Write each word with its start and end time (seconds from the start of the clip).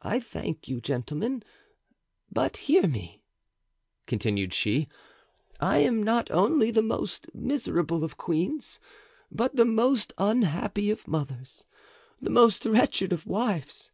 "I 0.00 0.20
thank 0.20 0.68
you, 0.68 0.80
gentlemen. 0.80 1.42
But 2.32 2.56
hear 2.56 2.86
me," 2.88 3.20
continued 4.06 4.54
she. 4.54 4.88
"I 5.60 5.80
am 5.80 6.02
not 6.02 6.30
only 6.30 6.70
the 6.70 6.80
most 6.80 7.26
miserable 7.34 8.04
of 8.04 8.16
queens, 8.16 8.80
but 9.30 9.56
the 9.56 9.66
most 9.66 10.14
unhappy 10.16 10.90
of 10.90 11.06
mothers, 11.06 11.66
the 12.18 12.30
most 12.30 12.64
wretched 12.64 13.12
of 13.12 13.26
wives. 13.26 13.90